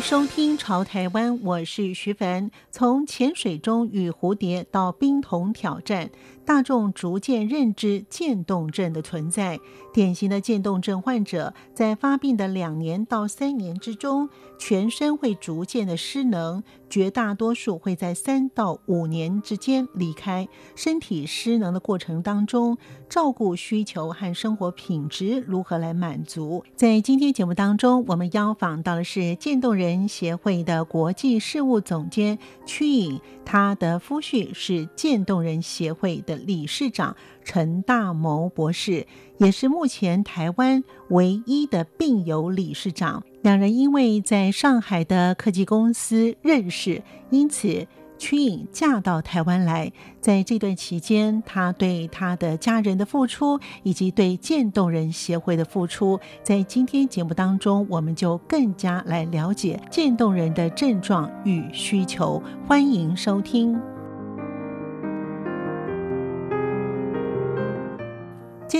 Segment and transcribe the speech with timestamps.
[0.00, 2.50] 收听潮台湾，我是徐凡。
[2.70, 6.10] 从潜水中与蝴蝶到冰桶挑战，
[6.46, 9.60] 大众逐渐认知渐冻症的存在。
[9.92, 20.46] 典型的渐冻症患者在发病的两年到三年之中，全身会逐渐的失能，绝大多数会在三到五年之间离开。
[20.74, 22.76] 身体失能的过程当中，
[23.08, 26.64] 照顾需求和生活品质如何来满足？
[26.74, 39.06] 在今天节目当中，我们邀访到的是渐冻人协会的国际事务总监曲颖，他的夫婿是渐冻人协会的理事长陈大谋博士，
[39.38, 43.22] 也是目前台湾唯一的病友理事长。
[43.42, 47.86] 两人因为在上海的科技公司认识，因此
[48.18, 49.90] 曲颖嫁到台湾来。
[50.20, 62.42] 在这段期间，他对他的家人的付出，以及对渐冻人协会的付出，在今天节目当中，我们就更加来了解渐冻人的症状与需求。
[62.68, 63.80] 欢迎收听。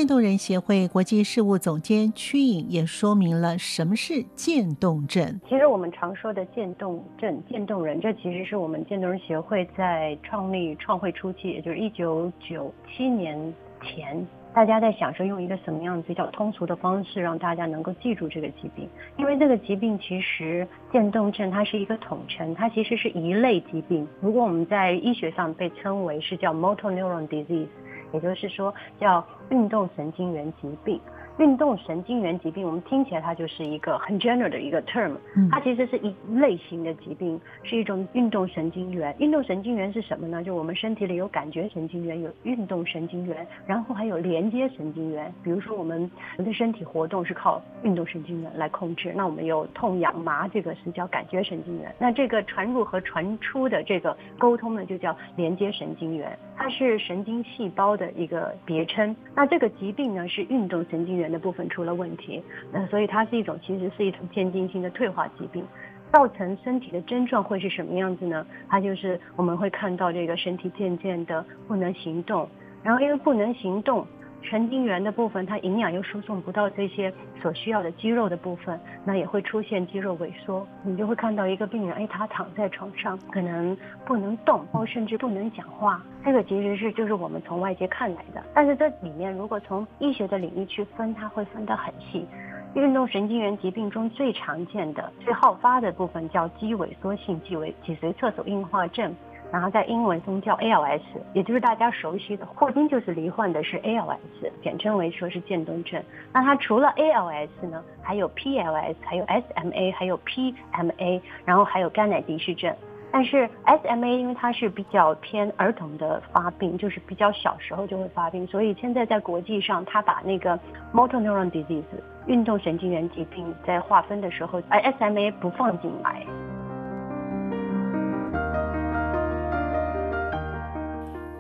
[0.01, 5.39] 渐冻人协会国际事务总监曲颖也说明了什么是渐冻症。
[5.47, 13.37] 其实我们常说的渐冻症、渐冻人，这其实是我们渐冻人协会在创立创会初期，也就是一九九七年
[13.83, 18.89] 前，大家在想说用一个什么样比较通俗的方式让大家能够记住这个疾病。
[19.19, 24.09] 因为这个疾病其实渐冻症它是一个统称，它其实是一类疾病。
[24.23, 27.69] 如果我们在医学上被称为是叫 motor neuron disease。
[28.13, 31.01] 也就是说，叫运动神经元疾病。
[31.41, 35.17] 运动神经元疾病，我们听起来它就是一个很 general 的一个 term，
[35.51, 39.17] 它其实是一类型的疾病，是一种运动神经元。
[39.19, 40.45] 运动神经元是什么呢？
[40.45, 45.33] 就我们身体里有感觉神经元，有运动神经元，然后还有连接神经元。
[45.43, 51.91] 比如说我们的身体活动是靠运动神经元来控制，那我们有痛痒麻，这个是叫感觉神经元。
[51.99, 59.17] 那这个传入和传出的这个沟通呢，就叫连接神经元，它是神经细胞的一个别称。
[59.35, 62.43] 那这个疾病呢，是运动神经元的部分出了问题，
[62.73, 65.65] 那所以它是一种其实是一种渐进性的退化疾病，
[66.13, 68.47] 造成身体的症状会是什么样子呢？
[68.69, 72.49] 它就是我们会看到这个身体渐渐的不能行动，
[72.83, 74.07] 然后因为不能行动。
[74.43, 80.67] 神经元的部分，它营养又输送不到这些所需要的肌肉的部分，那也会出现肌肉萎缩。
[80.83, 86.03] 你就会看到一个病人，哎，他躺在床上，可能不能动，或甚至不能讲话。
[86.25, 92.27] 这个其实是就是我们从外界看来的，但是这里面如果从医学的领域去分，它会分得很细。
[92.75, 99.13] 运动神经元疾病中最常见的、最好发的部分叫肌萎缩性脊尾脊髓侧索硬化症。
[99.53, 101.01] 然后在英文中叫 ALS，
[101.33, 104.19] 也就是大家熟悉的霍金就是罹患的是 ALS，
[104.63, 106.03] 简称为说是渐冻症。
[106.33, 112.75] 那它除了 ALS 呢，还有 PLS，还有 SMA，还有 PMA，然后还有甘乃迪氏症。
[113.13, 120.57] 但是 SMA 因为它是比较偏儿童的发病，就是比较小时候就会发病，所以现在在国际上，它把那个
[120.95, 121.83] motor neuron disease
[122.29, 126.25] 运动神经元疾病在划分的时候，而 SMA 不放进来。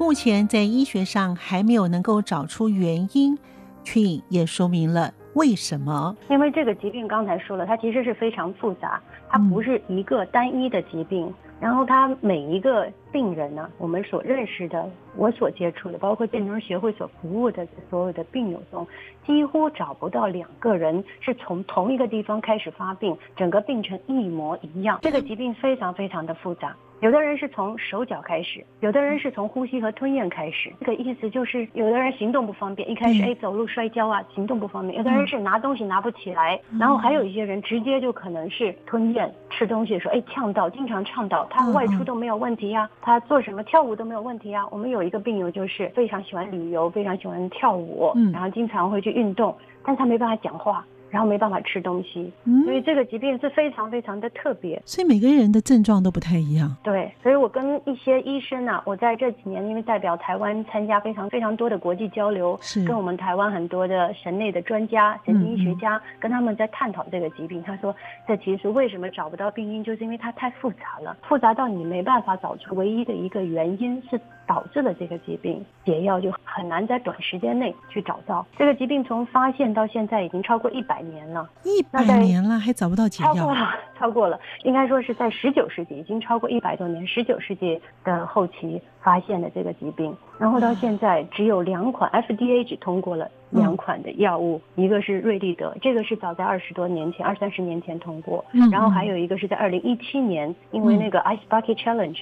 [0.00, 3.36] 目前在医学上还没有能够找出原因，
[3.84, 4.00] 却
[4.30, 6.16] 也说明了为什么。
[6.30, 11.30] 因为这个疾病刚才说了，它其实是非常复杂，它不是一个单一的疾病，
[11.60, 14.90] 然后它每一个病人呢，我们所认识的。
[15.16, 18.86] 我所接触的，包括渐冻人协会所服务的所有的病友中，
[19.26, 24.98] 几乎找不到两个人是从同一个地方开始发病，整个病程一模一样。
[25.02, 30.72] 这个疾病非常非常的复杂，有的人是从手脚开始，有的人是从呼吸和吞咽开始。
[30.80, 44.64] 这个意思就是，有的人行动不方便，一开始哎走路摔跤啊，行动不方便；有的人是拿东西拿不起来，然后还有一些人直接就可能是吞咽吃东西的时候哎呛到，经常呛到，他外出都没有问题呀，他做什么跳舞都没有问题呀。
[44.70, 45.00] 我们有。
[45.00, 50.84] 一个病友就是非常喜欢旅游，非常喜欢跳舞，嗯，然后经常会去运动，但是他没办法讲话。
[51.10, 54.80] 然后没办法吃东西，嗯，所以这个疾病是非常非常的特别。
[54.84, 56.74] 所以每个人的症状都不太一样。
[56.82, 67.62] 对，所以我跟一些医生啊，我在这几年因为代表台湾参加非常非常多的国际交流，是跟我们台湾很多的神内的专家、神经医学家、嗯、跟他们在探讨这个疾病。
[67.62, 67.94] 他说，
[68.26, 78.44] 这其实为什么找不到病因，就是因为它太复杂了，复杂到你没办法找出唯一的一个原因是导致了这个疾病，解药就很难在短时间内去找到。
[78.58, 83.32] 这个疾病从发现到现在已经超过一百年了，一百年了还找不到解药？
[83.32, 102.18] 超过了，超过了，应该说是在十九世纪，已经超过一百多年，十九世纪的后期发现的这个疾病，然后到现在只有两款 FDA 只通过了两款的药物，嗯、一个是瑞利德，这个是早在二十多年前、二三十年前通过，然后还有一个是在二零一七年，因为那个 Ice Bucket Challenge。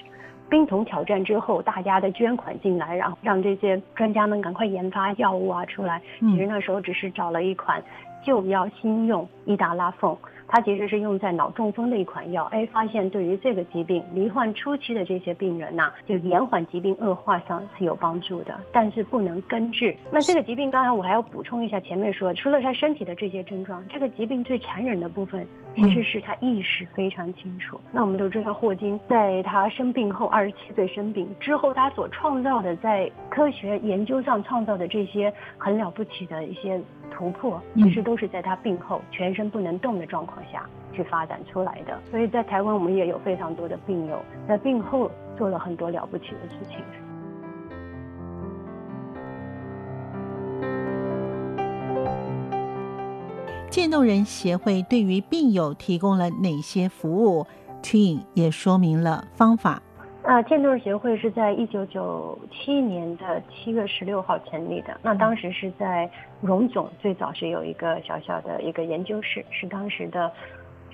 [0.49, 6.01] 冰桶挑战之后，大家的捐款进来，然后让这些专家们赶快研发药物啊出来。
[6.19, 7.81] 其实那时候只是找了一款
[8.23, 10.17] 旧药新用，伊达拉凤。
[10.51, 19.95] 它其实是用在脑中风的一款药，哎，发现对于这个疾病罹患初期的这些病人呐、啊，就延缓疾病恶化上是有帮助的，但是不能根治。
[20.11, 25.45] 那这个疾病，刚才我还要补充一下，前面说除了他身体的这些症状，这个疾病最残忍的部分
[25.75, 27.79] 其实是他意识非常清楚。
[27.83, 36.81] 嗯、那我们都知道，霍金在他生病后，二十七岁生病之后，他所创造的在科学研究上创造的这些很了不起的一些。
[37.09, 46.77] 突破其实都是在他病后全身不能动的状况下去发展出来的，所以在台湾我们也有非常多的病友在病后做了很多了不起的事情。
[53.69, 57.45] 渐冻人协会对于病友提供了哪些服务？
[57.81, 59.81] 曲颖也说明了方法。
[60.31, 64.95] 那渐冻人协会是在一九九七年的七月十六号成立的。
[65.01, 66.07] 那当时是在
[66.39, 70.31] 荣总，最早是有一个小小的一个研究室，是当时的。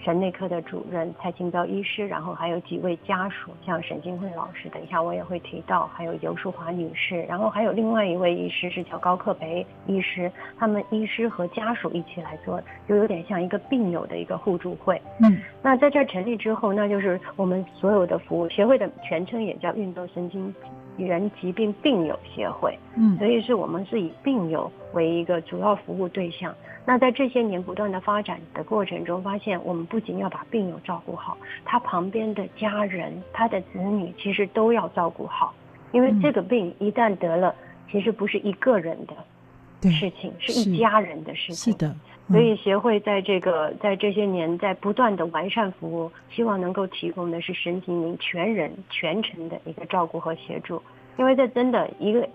[0.06, 15.02] 神内科的主任蔡清标医师，然后还有几位家属，像沈金慧老师，等一下我也会提到，还有尤淑华女士，然后还有另外一位医师是叫高克培医师，他们医师和家属一起来做，就有点像一个病友的一个互助会。
[15.24, 20.54] 嗯，那在这成立之后，那就是我们所有的服务协会的全称也叫运动神经
[20.98, 22.78] 元疾病病友协会。
[22.96, 26.54] 嗯，所以是我们是以病友为一个主要服务对象。
[26.88, 31.36] 那在这些年不断的发展的过程中，发现我们不仅要把病友照顾好，
[31.66, 35.52] 他旁边的家人、他的子女其实都要照顾好，
[35.92, 37.56] 因为这个病一旦得了，
[37.92, 41.74] 其实不是一个人的事情，是一家人的事情。
[41.74, 41.96] 是的，
[42.28, 50.80] 所以协会在这个在这些年在不断的完善服务，希望能够提供的是身心灵全人全程的一个照顾和协助，
[51.18, 52.30] 因为这真的一个，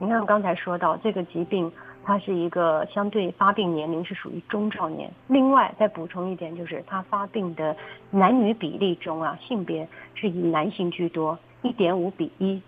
[0.00, 1.70] 你看刚才说到这个疾病。
[2.04, 5.10] 它是一个相对发病年龄是属于中壮年。
[5.28, 7.76] 另外再补充一点，就是它发病的
[8.10, 12.60] 男女比例中啊，性别是以男性居多，一点五比一。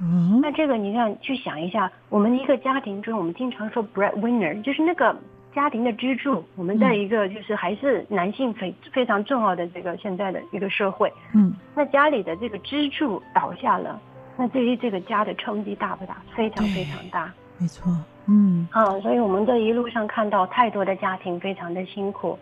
[0.00, 5.14] 嗯，那这个你看去想一下，我们一个家庭中，我们经常说 breadwinner，就是那个
[5.54, 6.42] 家庭的支柱。
[6.56, 11.12] 我们在一个就是还是男性非非常重要的这个现在的一个社会。
[11.34, 14.00] 嗯，那家里的这个支柱倒下了，
[14.38, 16.16] 那对于这个家的冲击大不大？
[16.34, 17.30] 非常非常大。
[17.58, 17.92] 没错。
[18.26, 22.38] 嗯，啊，所以我们这一路上看到太多的家庭非常的辛苦，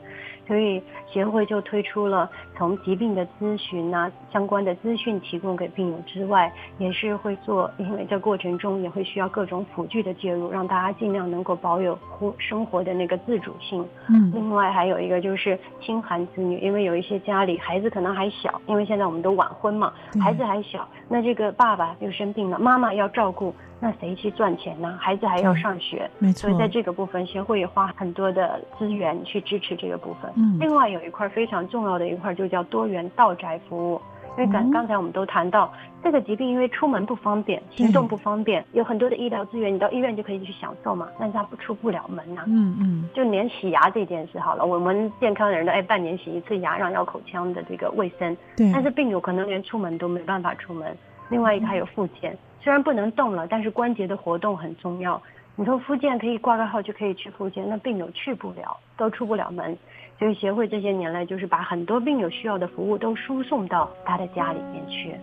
[0.46, 13.86] 所以协会就推出了从疾病的咨询啊相关的资讯提供给病友之外，也是会做，因为在过程中也会需要各种辅具的介入，让大家尽量能够保有活生活的那个自主性。
[14.08, 23.54] 嗯，另外还有一个就是亲寒子女，因为有一些家里孩子可能还小，因为现在我们都晚婚嘛，孩子还小，那这个爸爸又生病了，妈妈要照顾。
[23.80, 24.98] 那谁去赚钱呢？
[25.00, 26.50] 孩子还要上学，没错。
[26.50, 30.17] 所以在这个部分，协会也花很多的资源去支持这个部分。
[30.36, 34.00] 嗯，另外有一块非常重要的一块，就叫多元到宅服务。
[34.36, 42.44] 因为刚刚才我们都谈到，这个疾病因为出门不方便，行动不方便，有很多的医疗资源，你到医院就可以去享受嘛，但是他不出不了门呐。
[42.46, 43.08] 嗯嗯。
[43.12, 48.36] 就连洗牙这件事好了，我们健康的人都哎半年洗一次牙，让咬口腔的这个卫生。
[48.56, 48.70] 对。
[48.72, 50.96] 但是病友可能连出门都没办法出门。
[51.30, 52.38] 另外一个还有复健。
[52.60, 55.20] 虽然不能动了，但是关节的活动很重要。
[55.56, 59.76] 你说复健可以挂个号就可以去复健，那病友去不了，都出不了门。
[60.18, 65.14] 所以协会这些年来就是把很多病友需要的服务都输送到他的家里面去。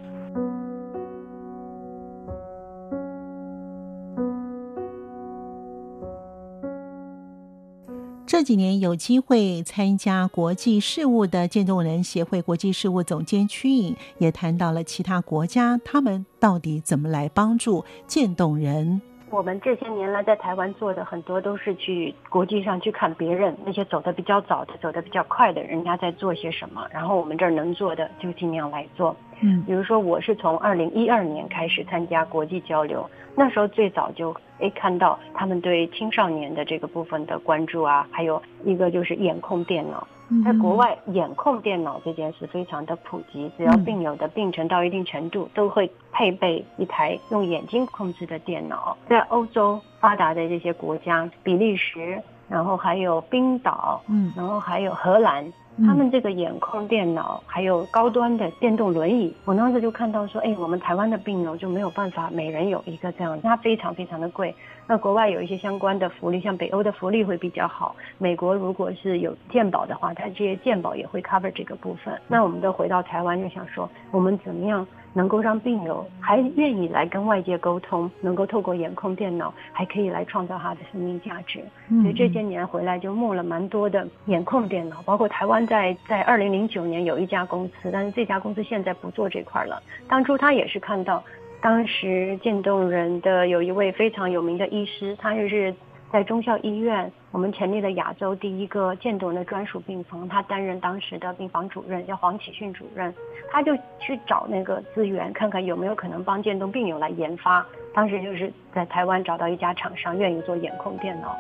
[8.26, 19.02] 这几年有机会参加国际事务的渐冻人协会国际事务总监曲颖也谈到了其他国家他们到底怎么来帮助渐冻人。
[19.32, 29.16] 我们这些年来在台湾做的很多都是去国际上去看别人那些走的比较早的、走的比较快的人家在做些什么，然后我们这儿能做的就尽量来做。
[29.42, 40.08] 嗯，比如说我是从二零一二年开始参加国际交流，那时候最早就诶看到他们对青少年的这个部分的关注啊，还有一个就是眼控电脑，
[40.44, 48.98] 在国外，眼控电脑这件事非常的普及，只要病友的病程到一定程度，都会配备一台用眼睛控制的电脑。
[49.10, 55.52] 在欧洲发达的这些国家，比利时，然后还有冰岛，嗯，然后还有荷兰。
[55.84, 64.56] 他们这个眼控电脑，还有高端的电动轮椅，我当时就看到说，哎，我们台湾的病人就没有办法每人有一个这样，它非常非常的贵。
[64.88, 67.96] 那国外有一些相关的福利，像北欧的福利会比较好。
[68.18, 72.14] 美国如果是有健保的话，它这些健保也会 cover 这个部分。
[72.28, 74.88] 那我们都回到台湾，就想说，我们怎么样？
[75.16, 81.60] 能够让病友还愿意来跟外界沟通，能够透过眼控电脑，还可以来创造他的生命价值。
[82.02, 89.82] 所以这些年回来就募了蛮多的眼控电脑，包括台湾在在二零零九年有一家公司，但是这家公司现在不做这块了。
[90.10, 91.24] 当初他也是看到，
[91.62, 95.74] 当时渐冻人的有一位非常有名的医师，他就是。
[96.16, 103.14] 在中孝医院，我们成立了亚洲第一个渐冻的专属病房，他担任当时的病房主任，叫黄启训主任，
[103.52, 107.66] 他就去找那个资源，看看有没有可能帮渐冻病友来研发。
[107.94, 111.36] 当时就是在台湾找到一家厂商愿意做眼控电脑。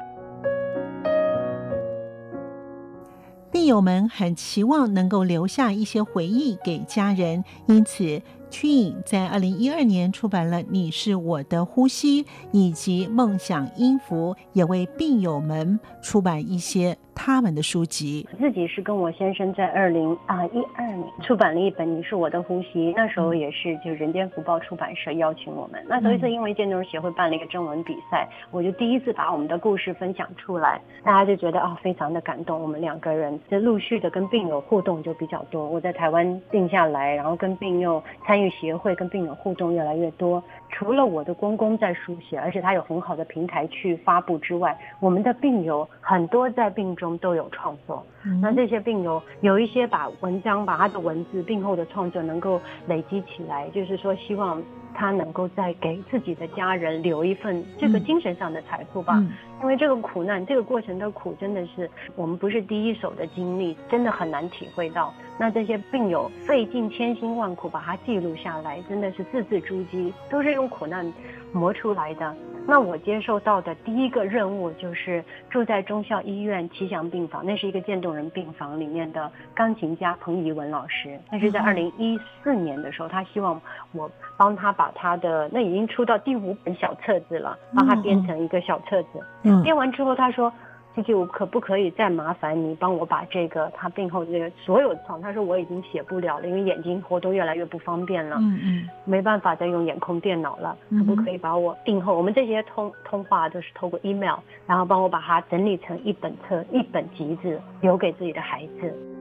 [3.50, 8.22] 病友们很期望能够留下一些回忆给家人，因此。
[8.58, 18.27] 曲颖在二零一二年出版了《你是我的呼吸》以及《梦想音符》，也为病友们出版一些他们的书籍。
[18.39, 25.84] 自己是跟我先生在二零啊一二年出版了一本《你是我的呼吸》，那时候也是就人间福报出版社邀请我们。
[25.88, 32.62] 那头一次因为渐冻人协会办了一个征文比赛，我就第一次把我们的故事分享出来，大家就觉得啊非常的感动。
[32.62, 35.67] 我们两个人就陆续的跟病友互动就比较多。
[35.69, 38.51] 我在台湾定下来，然后跟病友参与。
[38.55, 40.41] 协会跟病友互动越来越多，
[40.77, 48.05] 除了我的公公在书写，而且他有很好的平台去发布之外，我们的病友很多在病中都有创作。
[48.25, 54.62] 嗯、那这些病友有一些把文章、把他的文字、病后的创作能够累积起来，就是说希望
[54.94, 59.13] 他能够再给自己的家人留一份这个精神上的财富吧。
[59.15, 65.13] 嗯、因为这个苦难、这个过程的苦，真的是我们不是第一手的经历，真的很难体会到。
[65.38, 71.12] 那这些病友费尽千辛万苦把它记录下来，真的是字字珠玑，都是用苦难
[71.51, 72.34] 磨出来的。
[72.68, 81.20] 那我接受到的第一个任务就是住在中校医院吉祥病房，那是一个渐冻人病房里面的钢琴家彭怡文老师。
[81.32, 83.62] 那是在二零一四年的时候，他希望
[83.92, 89.24] 我帮他把他的那已经出到第五本小册子了，帮他编成一个小册子。
[89.63, 90.51] 编完之后，他说。
[90.96, 95.22] 琪琪，我可不可以再麻烦你帮我把这个他病后这个所有的床？
[95.22, 100.78] 他说我已经写不了了，因为眼睛活动越来越不方便了，嗯嗯，没办法再用眼控电脑了。
[100.90, 109.14] 可不可以把我病后我们这些通通话都是透过 email，然后帮我把它整理成一本册、一本集子，留给自己的孩子。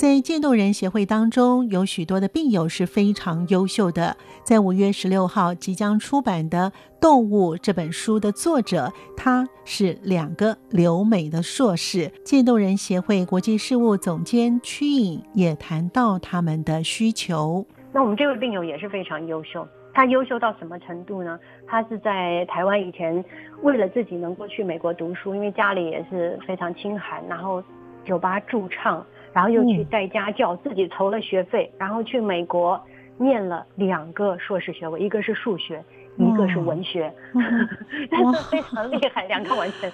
[0.00, 4.16] 在渐冻人协会当中，有许多的病友是非常优秀的。
[4.42, 12.10] 在五月十六号即将出版的《动物》这本书的作者，他是两个留美的硕士。
[12.24, 17.66] 渐冻人协会国际事务总监曲颖也谈到他们的需求。
[17.92, 21.38] 那我们这位病友也是非常优秀，他优秀到什么程度呢？
[21.66, 23.22] 他是在台湾以前
[23.60, 27.62] 为了自己能够去美国读书，因为家里也是非常清寒，然后
[28.06, 29.04] 酒吧驻唱。
[29.32, 32.80] 然后又去带家教，自己筹了学费，然后去美国
[33.16, 35.82] 念了两个硕士学位，一个是数学，
[36.16, 37.12] 一个是文学，
[38.10, 39.90] 但是非常厉害，两个完全。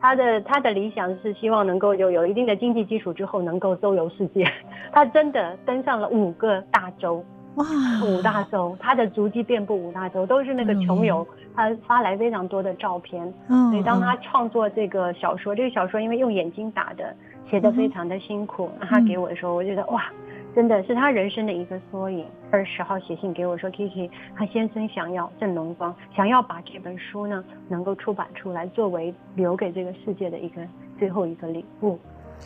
[0.00, 4.50] 他的他的理想是希望能够有有一定的经济基础之后能够周游世界。
[4.92, 7.24] 他真的登上了五个大洲，
[7.56, 7.66] 哇，
[8.06, 11.26] 五大洲，他的足迹遍布五大洲，都是那个穷游。
[11.54, 17.12] 他发来非常多的照片，所以当他创作这个小说，这个小说因为用眼睛打的。
[17.50, 20.04] 写的非常的辛苦，那他给我的时候，我觉得哇，
[20.54, 22.26] 真的是他人生的一个缩影。
[22.50, 30.60] 二十号写信给我说，Kiki，他先生想要郑龙光，想要把这本书呢能够出版出来，作为留给这个世界的一个
[30.98, 31.98] 最后一个礼物。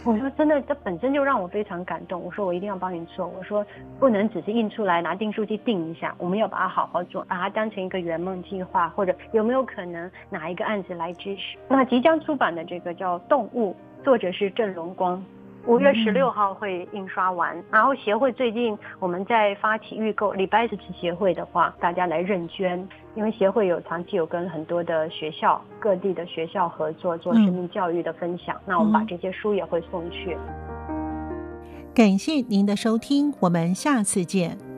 [0.06, 2.22] 我说真的，这本身就让我非常感动。
[2.22, 3.64] 我说我一定要帮你做，我说
[3.98, 11.58] 不能只是印出来拿订书机订一下，我们要把它好好做，把它当成一个圆梦计划，或者有没有可能哪一个案子来支持？
[11.68, 13.72] 那即将出版的这个叫《动物》。
[14.04, 15.24] 作者是郑荣光，
[15.66, 17.56] 五月十六号会印刷完。
[17.56, 28.56] 嗯、然后协会最近我们在发起预购，礼拜四是协会的话，大家来认捐，因为协会有长期有跟很多的学校、各地的学校合作做生命教育的分享。
[28.56, 30.36] 嗯、那我们把这些书也会送去。
[31.94, 34.71] 感谢您的收听，我们下次见。